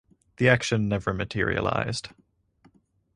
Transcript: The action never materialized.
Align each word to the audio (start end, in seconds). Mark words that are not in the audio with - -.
The 0.37 0.49
action 0.49 0.87
never 0.89 1.13
materialized. 1.13 2.09